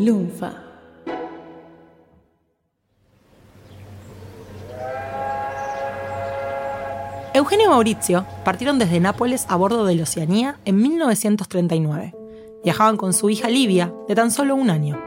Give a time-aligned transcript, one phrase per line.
[0.00, 0.54] Lunfa.
[7.34, 12.14] Eugenio y Mauricio partieron desde Nápoles a bordo del Oceanía en 1939.
[12.64, 14.98] Viajaban con su hija Livia, de tan solo un año.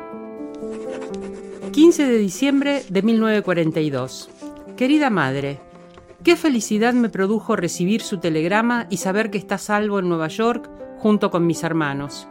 [1.71, 4.29] 15 de diciembre de 1942.
[4.77, 5.59] Querida madre,
[6.23, 10.69] qué felicidad me produjo recibir su telegrama y saber que está salvo en Nueva York
[10.99, 12.27] junto con mis hermanos.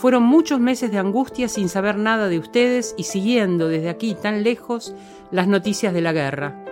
[0.00, 4.42] Fueron muchos meses de angustia sin saber nada de ustedes y siguiendo desde aquí tan
[4.42, 4.94] lejos
[5.30, 6.64] las noticias de la guerra.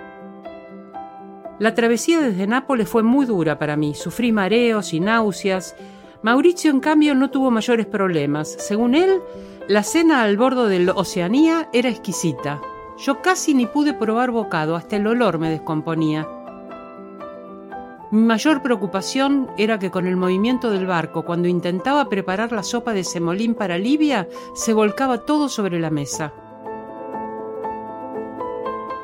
[1.59, 5.77] La travesía desde Nápoles fue muy dura para mí, sufrí mareos y náuseas.
[6.22, 8.48] Mauricio, en cambio, no tuvo mayores problemas.
[8.48, 9.20] Según él,
[9.69, 12.62] la cena al bordo del Oceanía era exquisita.
[12.97, 16.27] Yo casi ni pude probar bocado, hasta el olor me descomponía.
[18.10, 22.94] Mi mayor preocupación era que con el movimiento del barco, cuando intentaba preparar la sopa
[22.94, 26.33] de semolín para Libia, se volcaba todo sobre la mesa.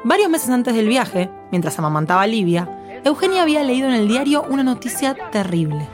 [0.05, 2.67] Varios meses antes del viaje, mientras amamantaba a Livia,
[3.05, 5.87] Eugenia había leído en el diario una noticia terrible.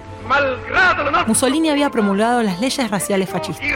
[1.26, 3.66] Mussolini había promulgado las leyes raciales fascistas.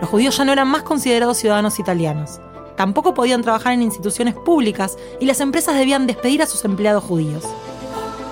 [0.00, 2.40] Los judíos ya no eran más considerados ciudadanos italianos.
[2.82, 7.44] Tampoco podían trabajar en instituciones públicas y las empresas debían despedir a sus empleados judíos.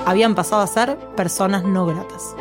[0.04, 2.34] Habían pasado a ser personas no gratas.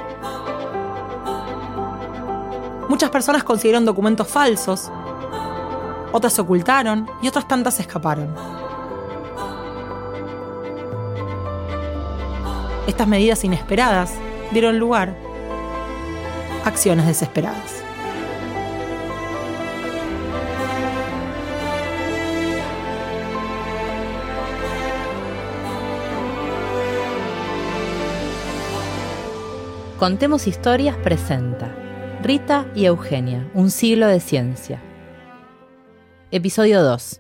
[2.88, 4.90] Muchas personas consiguieron documentos falsos,
[6.12, 8.34] otras se ocultaron y otras tantas escaparon.
[12.88, 14.14] Estas medidas inesperadas
[14.50, 15.16] dieron lugar
[16.66, 17.79] a acciones desesperadas.
[30.00, 31.76] Contemos Historias presenta
[32.24, 34.82] Rita y Eugenia, un siglo de ciencia.
[36.32, 37.20] Episodio 2.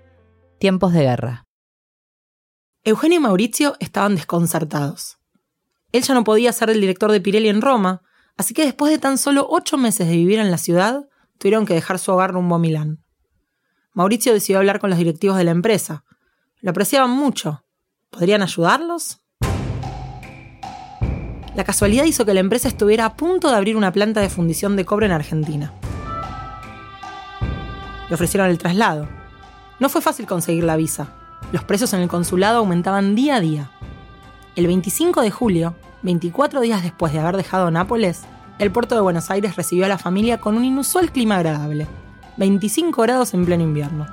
[0.59, 1.45] Tiempos de guerra.
[2.85, 5.18] Eugenio y Mauricio estaban desconcertados.
[5.91, 8.01] Él ya no podía ser el director de Pirelli en Roma,
[8.38, 11.73] así que después de tan solo ocho meses de vivir en la ciudad, tuvieron que
[11.73, 13.03] dejar su hogar rumbo a Milán.
[13.91, 16.06] Mauricio decidió hablar con los directivos de la empresa.
[16.62, 17.66] Lo apreciaban mucho.
[18.09, 19.19] ¿Podrían ayudarlos?
[21.56, 24.76] La casualidad hizo que la empresa estuviera a punto de abrir una planta de fundición
[24.76, 25.74] de cobre en Argentina.
[28.08, 29.08] Le ofrecieron el traslado.
[29.80, 31.08] No fue fácil conseguir la visa.
[31.52, 33.72] Los precios en el consulado aumentaban día a día.
[34.56, 38.22] El 25 de julio, 24 días después de haber dejado Nápoles,
[38.60, 41.88] el puerto de Buenos Aires recibió a la familia con un inusual clima agradable,
[42.38, 44.06] 25 grados en pleno invierno.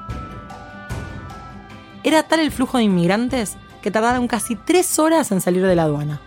[2.05, 5.83] Era tal el flujo de inmigrantes que tardaron casi tres horas en salir de la
[5.83, 6.21] aduana.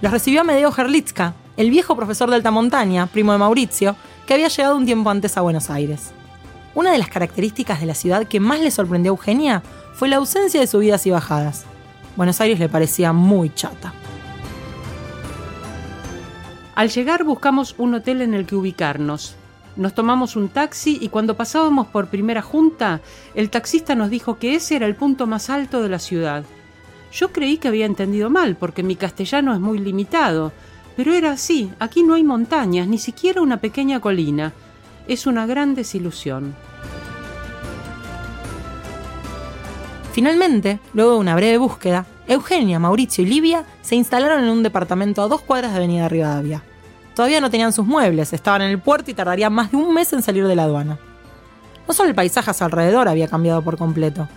[0.00, 3.96] Los recibió Medeo Gerlitzka, el viejo profesor de alta montaña, primo de Mauricio,
[4.26, 6.12] que había llegado un tiempo antes a Buenos Aires.
[6.74, 9.62] Una de las características de la ciudad que más le sorprendió a Eugenia
[9.92, 11.64] fue la ausencia de subidas y bajadas.
[12.16, 13.92] Buenos Aires le parecía muy chata.
[16.74, 19.34] Al llegar buscamos un hotel en el que ubicarnos.
[19.76, 23.02] Nos tomamos un taxi y cuando pasábamos por primera junta,
[23.34, 26.44] el taxista nos dijo que ese era el punto más alto de la ciudad.
[27.12, 30.52] Yo creí que había entendido mal porque mi castellano es muy limitado,
[30.96, 34.52] pero era así, aquí no hay montañas, ni siquiera una pequeña colina.
[35.08, 36.54] Es una gran desilusión.
[40.12, 45.22] Finalmente, luego de una breve búsqueda, Eugenia, Mauricio y Livia se instalaron en un departamento
[45.22, 46.62] a dos cuadras de Avenida Rivadavia.
[47.14, 50.12] Todavía no tenían sus muebles, estaban en el puerto y tardarían más de un mes
[50.12, 50.98] en salir de la aduana.
[51.88, 54.28] No solo el paisaje a su alrededor había cambiado por completo.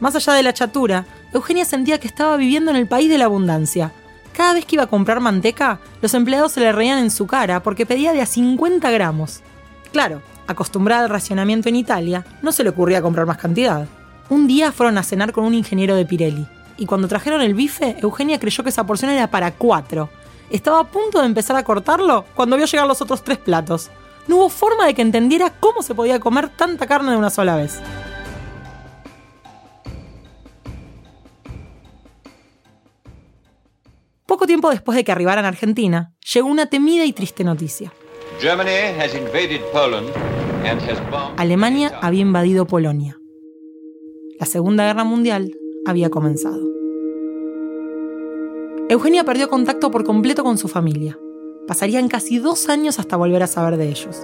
[0.00, 3.24] Más allá de la chatura, Eugenia sentía que estaba viviendo en el país de la
[3.26, 3.92] abundancia,
[4.36, 7.62] cada vez que iba a comprar manteca, los empleados se le reían en su cara
[7.62, 9.40] porque pedía de a 50 gramos.
[9.92, 13.88] Claro, acostumbrada al racionamiento en Italia, no se le ocurría comprar más cantidad.
[14.28, 16.46] Un día fueron a cenar con un ingeniero de Pirelli,
[16.76, 20.10] y cuando trajeron el bife, Eugenia creyó que esa porción era para cuatro.
[20.50, 23.88] Estaba a punto de empezar a cortarlo cuando vio llegar los otros tres platos.
[24.28, 27.56] No hubo forma de que entendiera cómo se podía comer tanta carne de una sola
[27.56, 27.80] vez.
[34.26, 37.92] Poco tiempo después de que arribaran a Argentina, llegó una temida y triste noticia.
[41.36, 43.16] Alemania había invadido Polonia.
[44.40, 45.52] La Segunda Guerra Mundial
[45.86, 46.60] había comenzado.
[48.88, 51.16] Eugenia perdió contacto por completo con su familia.
[51.68, 54.22] Pasarían casi dos años hasta volver a saber de ellos.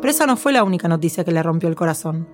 [0.00, 2.28] Pero esa no fue la única noticia que le rompió el corazón.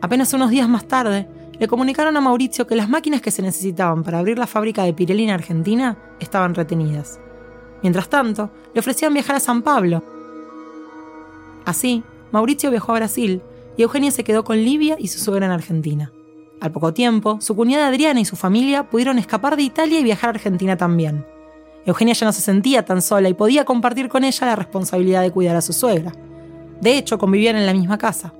[0.00, 4.04] Apenas unos días más tarde, le comunicaron a Mauricio que las máquinas que se necesitaban
[4.04, 7.20] para abrir la fábrica de Pirelli en Argentina estaban retenidas.
[7.82, 10.02] Mientras tanto, le ofrecían viajar a San Pablo.
[11.64, 12.02] Así,
[12.32, 13.42] Mauricio viajó a Brasil
[13.76, 16.12] y Eugenia se quedó con Livia y su suegra en Argentina.
[16.60, 20.28] Al poco tiempo, su cuñada Adriana y su familia pudieron escapar de Italia y viajar
[20.28, 21.24] a Argentina también.
[21.86, 25.30] Eugenia ya no se sentía tan sola y podía compartir con ella la responsabilidad de
[25.30, 26.12] cuidar a su suegra.
[26.80, 28.32] De hecho, convivían en la misma casa.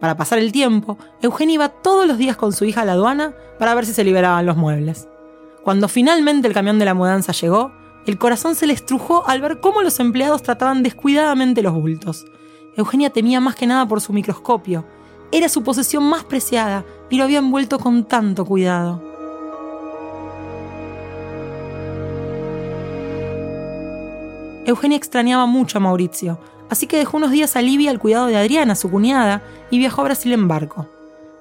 [0.00, 3.34] Para pasar el tiempo, Eugenia iba todos los días con su hija a la aduana
[3.58, 5.08] para ver si se liberaban los muebles.
[5.62, 7.72] Cuando finalmente el camión de la mudanza llegó,
[8.06, 12.26] el corazón se le estrujó al ver cómo los empleados trataban descuidadamente los bultos.
[12.76, 14.84] Eugenia temía más que nada por su microscopio.
[15.32, 19.02] Era su posesión más preciada y lo había envuelto con tanto cuidado.
[24.66, 26.38] Eugenia extrañaba mucho a Mauricio,
[26.70, 30.02] así que dejó unos días a Livia al cuidado de Adriana, su cuñada, y viajó
[30.02, 30.88] a Brasil en barco.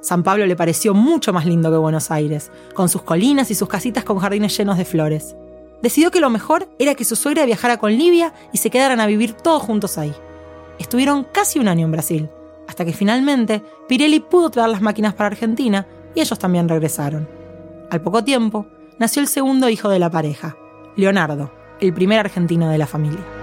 [0.01, 3.69] San Pablo le pareció mucho más lindo que Buenos Aires, con sus colinas y sus
[3.69, 5.35] casitas con jardines llenos de flores.
[5.81, 9.07] Decidió que lo mejor era que su suegra viajara con Livia y se quedaran a
[9.07, 10.13] vivir todos juntos ahí.
[10.77, 12.29] Estuvieron casi un año en Brasil,
[12.67, 17.27] hasta que finalmente Pirelli pudo traer las máquinas para Argentina y ellos también regresaron.
[17.89, 18.65] Al poco tiempo,
[18.99, 20.57] nació el segundo hijo de la pareja,
[20.95, 23.42] Leonardo, el primer argentino de la familia.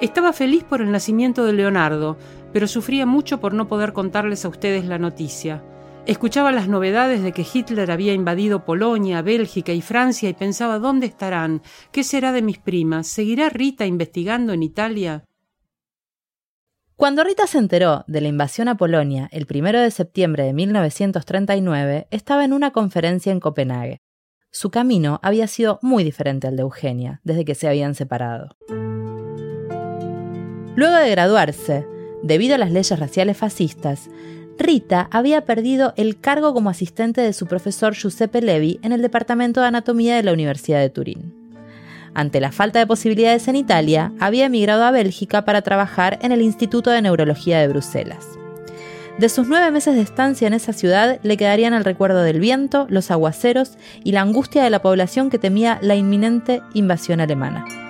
[0.00, 2.18] Estaba feliz por el nacimiento de Leonardo,
[2.52, 5.64] pero sufría mucho por no poder contarles a ustedes la noticia.
[6.04, 11.06] Escuchaba las novedades de que Hitler había invadido Polonia, Bélgica y Francia y pensaba ¿dónde
[11.06, 11.62] estarán?
[11.92, 13.08] ¿Qué será de mis primas?
[13.08, 15.24] ¿Seguirá Rita investigando en Italia?
[16.94, 22.06] Cuando Rita se enteró de la invasión a Polonia el 1 de septiembre de 1939,
[22.10, 23.98] estaba en una conferencia en Copenhague.
[24.52, 28.56] Su camino había sido muy diferente al de Eugenia desde que se habían separado.
[30.76, 31.86] Luego de graduarse,
[32.22, 34.10] debido a las leyes raciales fascistas,
[34.58, 39.60] Rita había perdido el cargo como asistente de su profesor Giuseppe Levi en el Departamento
[39.60, 41.34] de Anatomía de la Universidad de Turín.
[42.14, 46.42] Ante la falta de posibilidades en Italia, había emigrado a Bélgica para trabajar en el
[46.42, 48.26] Instituto de Neurología de Bruselas.
[49.18, 52.86] De sus nueve meses de estancia en esa ciudad le quedarían el recuerdo del viento,
[52.90, 57.85] los aguaceros y la angustia de la población que temía la inminente invasión alemana.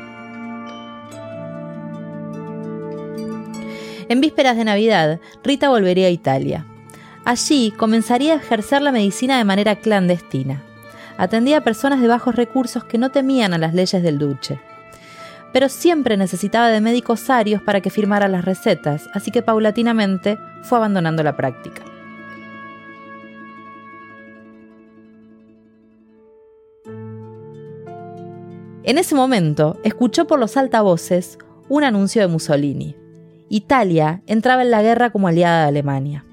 [4.08, 6.64] En vísperas de Navidad, Rita volvería a Italia.
[7.24, 10.62] Allí comenzaría a ejercer la medicina de manera clandestina.
[11.18, 14.60] Atendía a personas de bajos recursos que no temían a las leyes del duce.
[15.52, 20.78] Pero siempre necesitaba de médicos sarios para que firmara las recetas, así que paulatinamente fue
[20.78, 21.82] abandonando la práctica.
[28.84, 31.38] En ese momento, escuchó por los altavoces
[31.68, 33.05] un anuncio de Mussolini.
[33.48, 36.24] Italia entraba en la guerra como aliada de Alemania.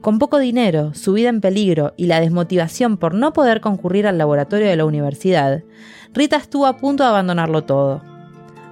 [0.00, 4.18] Con poco dinero, su vida en peligro y la desmotivación por no poder concurrir al
[4.18, 5.62] laboratorio de la universidad,
[6.14, 8.02] Rita estuvo a punto de abandonarlo todo.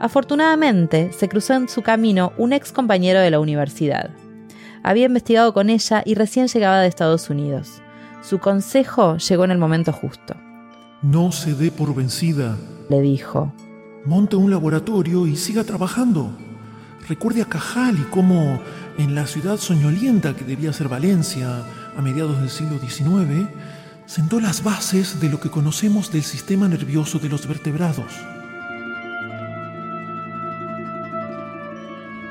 [0.01, 4.11] Afortunadamente, se cruzó en su camino un ex compañero de la universidad.
[4.83, 7.83] Había investigado con ella y recién llegaba de Estados Unidos.
[8.23, 10.35] Su consejo llegó en el momento justo.
[11.03, 12.57] No se dé por vencida,
[12.89, 13.53] le dijo.
[14.07, 16.31] Monte un laboratorio y siga trabajando.
[17.09, 18.61] Recuerde a Cajal y cómo
[18.97, 21.63] en la ciudad soñolienta que debía ser Valencia
[21.97, 23.47] a mediados del siglo XIX,
[24.07, 28.13] sentó las bases de lo que conocemos del sistema nervioso de los vertebrados.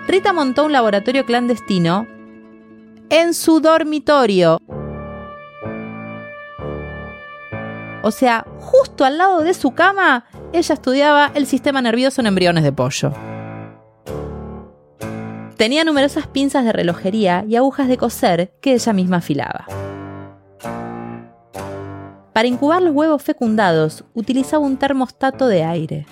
[0.08, 2.08] Rita montó un laboratorio clandestino
[3.10, 4.60] en su dormitorio.
[8.02, 12.64] O sea, justo al lado de su cama, ella estudiaba el sistema nervioso en embriones
[12.64, 13.14] de pollo.
[15.58, 19.66] Tenía numerosas pinzas de relojería y agujas de coser que ella misma afilaba.
[22.34, 26.06] Para incubar los huevos fecundados utilizaba un termostato de aire.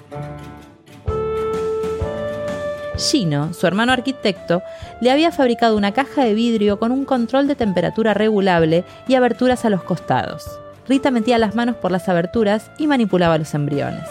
[2.97, 4.61] Gino, su hermano arquitecto,
[5.01, 9.65] le había fabricado una caja de vidrio con un control de temperatura regulable y aberturas
[9.65, 10.59] a los costados.
[10.87, 14.07] Rita metía las manos por las aberturas y manipulaba los embriones.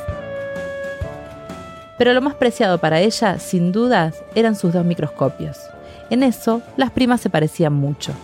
[2.01, 5.59] Pero lo más preciado para ella, sin dudas, eran sus dos microscopios.
[6.09, 8.15] En eso, las primas se parecían mucho.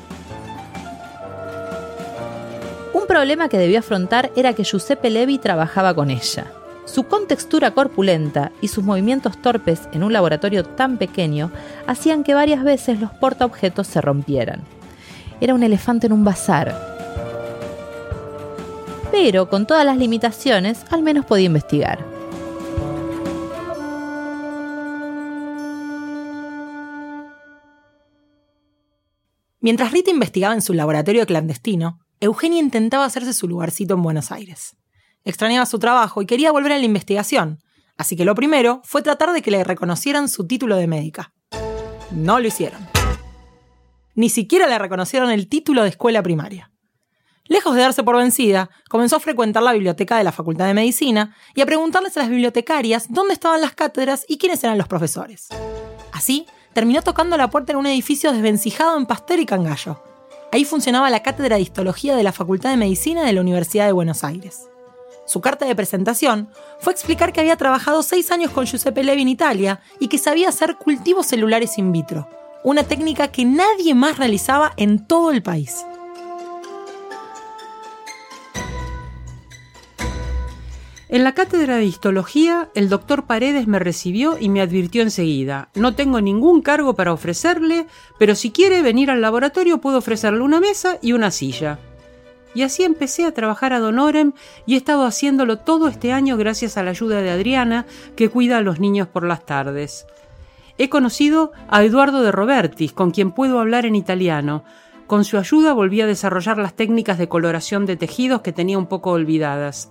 [2.94, 6.46] Un problema que debió afrontar era que Giuseppe Levi trabajaba con ella.
[6.86, 11.50] Su contextura corpulenta y sus movimientos torpes en un laboratorio tan pequeño
[11.86, 14.62] hacían que varias veces los portaobjetos se rompieran.
[15.38, 16.74] Era un elefante en un bazar.
[19.12, 22.15] Pero con todas las limitaciones, al menos podía investigar.
[29.66, 34.76] Mientras Rita investigaba en su laboratorio clandestino, Eugenia intentaba hacerse su lugarcito en Buenos Aires.
[35.24, 37.58] Extrañaba su trabajo y quería volver a la investigación,
[37.96, 41.32] así que lo primero fue tratar de que le reconocieran su título de médica.
[42.12, 42.78] No lo hicieron.
[44.14, 46.70] Ni siquiera le reconocieron el título de escuela primaria.
[47.46, 51.34] Lejos de darse por vencida, comenzó a frecuentar la biblioteca de la Facultad de Medicina
[51.56, 55.48] y a preguntarles a las bibliotecarias dónde estaban las cátedras y quiénes eran los profesores.
[56.12, 56.46] Así,
[56.76, 59.98] terminó tocando la puerta en un edificio desvencijado en Pasteur y Cangallo.
[60.52, 63.92] Ahí funcionaba la cátedra de histología de la Facultad de Medicina de la Universidad de
[63.92, 64.68] Buenos Aires.
[65.24, 69.28] Su carta de presentación fue explicar que había trabajado seis años con Giuseppe Levi en
[69.28, 72.28] Italia y que sabía hacer cultivos celulares in vitro,
[72.62, 75.86] una técnica que nadie más realizaba en todo el país.
[81.16, 85.94] En la cátedra de histología, el doctor Paredes me recibió y me advirtió enseguida, no
[85.94, 87.86] tengo ningún cargo para ofrecerle,
[88.18, 91.78] pero si quiere venir al laboratorio puedo ofrecerle una mesa y una silla.
[92.54, 94.34] Y así empecé a trabajar a Donorem
[94.66, 98.58] y he estado haciéndolo todo este año gracias a la ayuda de Adriana, que cuida
[98.58, 100.04] a los niños por las tardes.
[100.76, 104.64] He conocido a Eduardo de Robertis, con quien puedo hablar en italiano.
[105.06, 108.86] Con su ayuda volví a desarrollar las técnicas de coloración de tejidos que tenía un
[108.86, 109.90] poco olvidadas.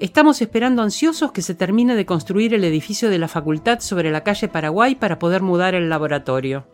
[0.00, 4.24] Estamos esperando ansiosos que se termine de construir el edificio de la facultad sobre la
[4.24, 6.66] calle Paraguay para poder mudar el laboratorio.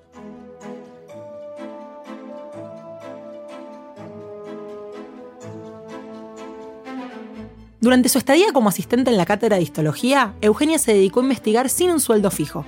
[7.78, 11.68] Durante su estadía como asistente en la cátedra de histología, Eugenia se dedicó a investigar
[11.68, 12.64] sin un sueldo fijo.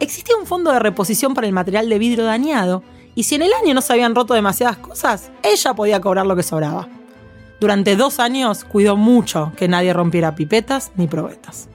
[0.00, 2.82] Existía un fondo de reposición para el material de vidrio dañado,
[3.14, 6.36] y si en el año no se habían roto demasiadas cosas, ella podía cobrar lo
[6.36, 6.88] que sobraba.
[7.64, 11.66] Durante dos años cuidó mucho que nadie rompiera pipetas ni probetas.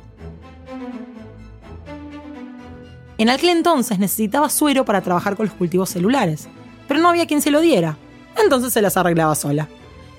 [3.18, 6.48] En aquel entonces necesitaba suero para trabajar con los cultivos celulares,
[6.88, 7.98] pero no había quien se lo diera,
[8.40, 9.68] entonces se las arreglaba sola.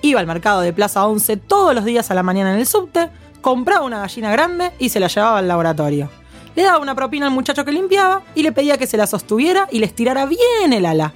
[0.01, 3.07] Iba al mercado de Plaza 11 todos los días a la mañana en el subte,
[3.39, 6.09] compraba una gallina grande y se la llevaba al laboratorio.
[6.53, 9.69] Le daba una propina al muchacho que limpiaba y le pedía que se la sostuviera
[9.71, 11.13] y le estirara bien el ala.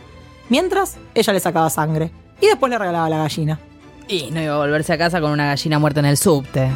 [0.47, 2.09] Mientras, ella le sacaba sangre
[2.39, 3.59] y después le regalaba la gallina.
[4.07, 6.69] Y no iba a volverse a casa con una gallina muerta en el subte.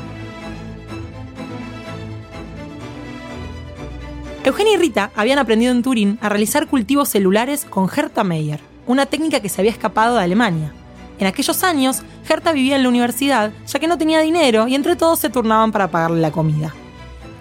[4.43, 9.05] Eugenia y Rita habían aprendido en Turín a realizar cultivos celulares con Hertha Meyer, una
[9.05, 10.73] técnica que se había escapado de Alemania.
[11.19, 14.95] En aquellos años, Hertha vivía en la universidad ya que no tenía dinero y entre
[14.95, 16.73] todos se turnaban para pagarle la comida.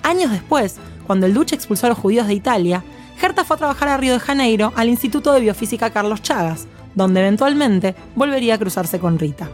[0.02, 0.76] Años después,
[1.06, 2.84] cuando el Duce expulsó a los judíos de Italia,
[3.22, 7.20] Hertha fue a trabajar a Río de Janeiro al Instituto de Biofísica Carlos Chagas, donde
[7.20, 9.48] eventualmente volvería a cruzarse con Rita.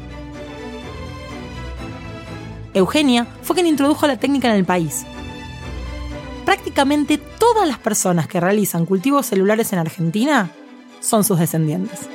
[2.75, 5.07] Eugenia fue quien introdujo la técnica en el país.
[6.45, 10.51] Prácticamente todas las personas que realizan cultivos celulares en Argentina
[11.01, 12.09] son sus descendientes.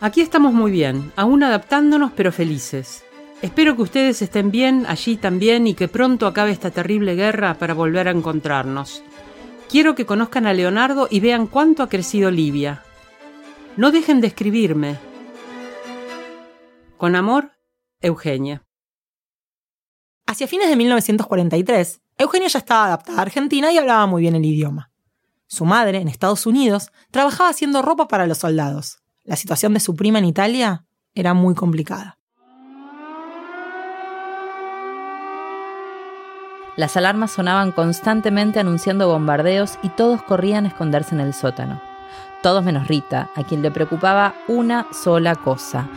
[0.00, 3.04] Aquí estamos muy bien, aún adaptándonos pero felices.
[3.42, 7.74] Espero que ustedes estén bien allí también y que pronto acabe esta terrible guerra para
[7.74, 9.02] volver a encontrarnos.
[9.68, 12.82] Quiero que conozcan a Leonardo y vean cuánto ha crecido Libia.
[13.76, 14.96] No dejen de escribirme.
[16.96, 17.52] Con amor,
[18.00, 18.64] Eugenia.
[20.26, 24.44] Hacia fines de 1943, Eugenia ya estaba adaptada a Argentina y hablaba muy bien el
[24.44, 24.92] idioma.
[25.48, 29.00] Su madre, en Estados Unidos, trabajaba haciendo ropa para los soldados.
[29.24, 32.18] La situación de su prima en Italia era muy complicada.
[36.76, 41.82] Las alarmas sonaban constantemente anunciando bombardeos y todos corrían a esconderse en el sótano.
[42.44, 45.88] Todos menos Rita, a quien le preocupaba una sola cosa,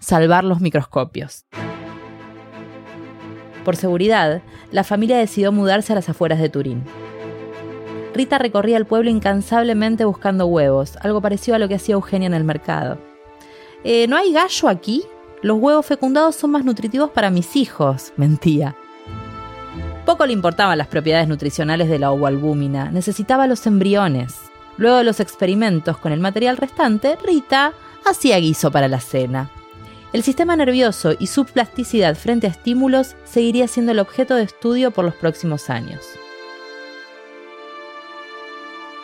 [0.00, 1.46] salvar los microscopios.
[3.64, 4.42] Por seguridad,
[4.72, 6.82] la familia decidió mudarse a las afueras de Turín.
[8.14, 12.34] Rita recorría el pueblo incansablemente buscando huevos, algo parecido a lo que hacía Eugenia en
[12.34, 12.98] el mercado.
[13.84, 15.04] Eh, ¿No hay gallo aquí?
[15.42, 18.74] Los huevos fecundados son más nutritivos para mis hijos, mentía.
[20.04, 24.34] Poco le importaban las propiedades nutricionales de la ovoalbúmina, necesitaba los embriones.
[24.76, 27.72] Luego de los experimentos con el material restante, Rita
[28.04, 29.50] hacía guiso para la cena.
[30.12, 34.90] El sistema nervioso y su plasticidad frente a estímulos seguiría siendo el objeto de estudio
[34.90, 36.04] por los próximos años.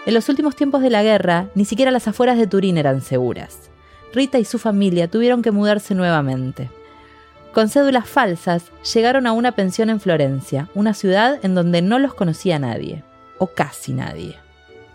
[0.05, 3.71] En los últimos tiempos de la guerra, ni siquiera las afueras de Turín eran seguras.
[4.13, 6.71] Rita y su familia tuvieron que mudarse nuevamente.
[7.53, 12.15] Con cédulas falsas, llegaron a una pensión en Florencia, una ciudad en donde no los
[12.15, 13.05] conocía nadie,
[13.39, 14.37] o casi nadie.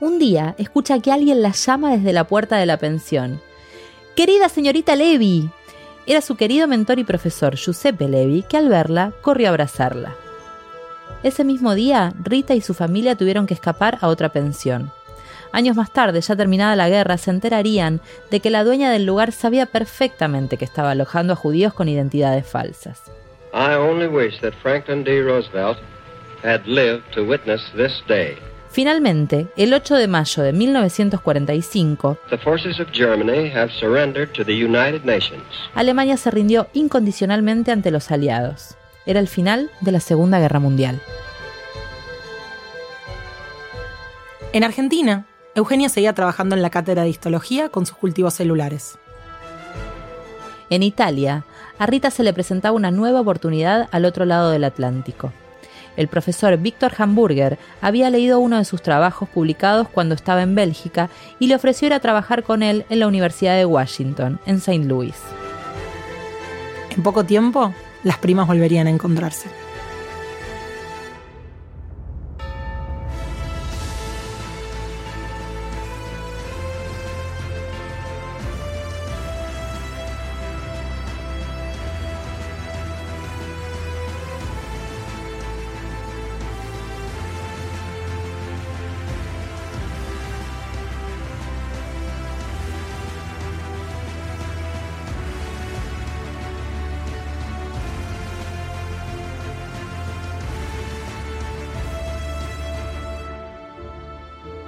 [0.01, 3.41] Un día escucha que alguien la llama desde la puerta de la pensión.
[4.15, 5.49] Querida señorita Levi,
[6.05, 10.15] era su querido mentor y profesor Giuseppe Levi, que al verla corrió a abrazarla.
[11.23, 14.91] Ese mismo día, Rita y su familia tuvieron que escapar a otra pensión.
[15.51, 19.31] Años más tarde, ya terminada la guerra, se enterarían de que la dueña del lugar
[19.31, 23.11] sabía perfectamente que estaba alojando a judíos con identidades falsas.
[23.53, 25.21] I only wish that Franklin D.
[25.21, 25.77] Roosevelt
[26.43, 28.37] had lived to witness this day.
[28.71, 34.53] Finalmente, el 8 de mayo de 1945, The forces of Germany have surrendered to the
[34.53, 35.43] United Nations.
[35.75, 38.77] Alemania se rindió incondicionalmente ante los aliados.
[39.05, 41.01] Era el final de la Segunda Guerra Mundial.
[44.53, 48.97] En Argentina, Eugenia seguía trabajando en la cátedra de histología con sus cultivos celulares.
[50.69, 51.43] En Italia,
[51.77, 55.33] a Rita se le presentaba una nueva oportunidad al otro lado del Atlántico.
[56.01, 61.11] El profesor Víctor Hamburger había leído uno de sus trabajos publicados cuando estaba en Bélgica
[61.37, 64.79] y le ofreció ir a trabajar con él en la Universidad de Washington, en St.
[64.85, 65.13] Louis.
[66.89, 67.71] En poco tiempo,
[68.03, 69.47] las primas volverían a encontrarse.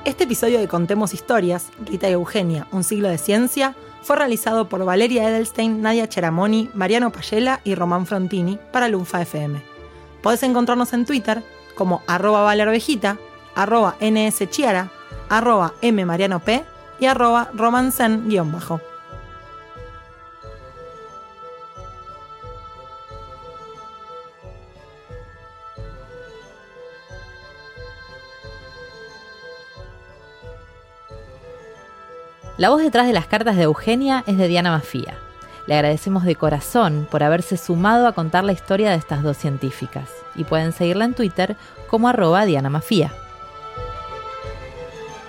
[0.05, 4.83] Este episodio de Contemos Historias, Rita y Eugenia, Un siglo de ciencia, fue realizado por
[4.83, 9.63] Valeria Edelstein, Nadia Cheramoni, Mariano Payela y Román Frontini para Lunfa FM.
[10.21, 11.41] Podés encontrarnos en Twitter
[11.75, 13.17] como arroba valervejita,
[13.55, 14.91] arroba nschiara,
[15.29, 16.49] arroba mmarianop
[16.99, 18.81] y arroba romancen-bajo.
[32.55, 35.15] La voz detrás de las cartas de Eugenia es de Diana Mafía.
[35.65, 40.07] Le agradecemos de corazón por haberse sumado a contar la historia de estas dos científicas
[40.35, 41.57] y pueden seguirla en Twitter
[41.89, 43.11] como arroba Diana Mafía.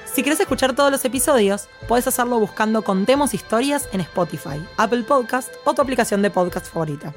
[0.05, 5.51] Si quieres escuchar todos los episodios, puedes hacerlo buscando Contemos Historias en Spotify, Apple Podcast
[5.65, 7.15] o tu aplicación de podcast favorita.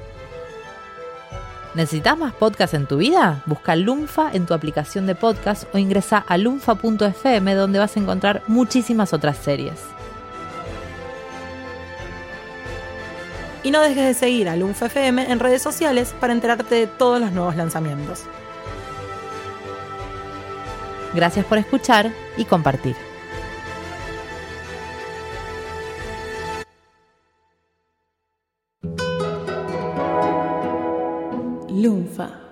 [1.74, 3.42] ¿Necesitas más podcast en tu vida?
[3.44, 8.42] Busca Lunfa en tu aplicación de podcast o ingresa a lunfa.fm donde vas a encontrar
[8.46, 9.97] muchísimas otras series.
[13.62, 17.20] Y no dejes de seguir a Lunfa FM en redes sociales para enterarte de todos
[17.20, 18.24] los nuevos lanzamientos.
[21.14, 22.94] Gracias por escuchar y compartir.
[31.70, 32.47] Lunfa.